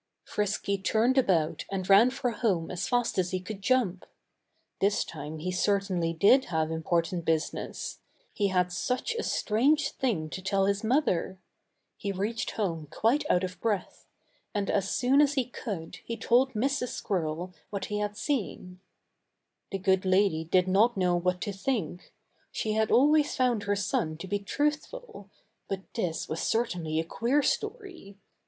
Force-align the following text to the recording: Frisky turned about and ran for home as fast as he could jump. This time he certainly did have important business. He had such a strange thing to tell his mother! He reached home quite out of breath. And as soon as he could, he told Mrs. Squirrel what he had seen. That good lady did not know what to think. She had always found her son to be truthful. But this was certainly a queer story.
Frisky 0.25 0.79
turned 0.79 1.15
about 1.19 1.63
and 1.71 1.87
ran 1.87 2.09
for 2.09 2.31
home 2.31 2.71
as 2.71 2.87
fast 2.87 3.19
as 3.19 3.29
he 3.29 3.39
could 3.39 3.61
jump. 3.61 4.07
This 4.79 5.03
time 5.03 5.37
he 5.37 5.51
certainly 5.51 6.11
did 6.11 6.45
have 6.45 6.71
important 6.71 7.23
business. 7.23 7.99
He 8.33 8.47
had 8.47 8.71
such 8.71 9.13
a 9.13 9.21
strange 9.21 9.91
thing 9.91 10.27
to 10.31 10.41
tell 10.41 10.65
his 10.65 10.83
mother! 10.83 11.37
He 11.97 12.11
reached 12.11 12.49
home 12.57 12.87
quite 12.89 13.29
out 13.29 13.43
of 13.43 13.61
breath. 13.61 14.07
And 14.55 14.71
as 14.71 14.89
soon 14.89 15.21
as 15.21 15.35
he 15.35 15.45
could, 15.45 15.97
he 16.03 16.17
told 16.17 16.53
Mrs. 16.53 16.87
Squirrel 16.87 17.53
what 17.69 17.85
he 17.85 17.99
had 17.99 18.17
seen. 18.17 18.79
That 19.71 19.83
good 19.83 20.03
lady 20.03 20.43
did 20.43 20.67
not 20.67 20.97
know 20.97 21.15
what 21.15 21.41
to 21.41 21.53
think. 21.53 22.11
She 22.51 22.71
had 22.71 22.89
always 22.89 23.35
found 23.35 23.65
her 23.65 23.75
son 23.75 24.17
to 24.17 24.27
be 24.27 24.39
truthful. 24.39 25.29
But 25.69 25.93
this 25.93 26.27
was 26.27 26.41
certainly 26.41 26.99
a 26.99 27.03
queer 27.03 27.43
story. 27.43 28.17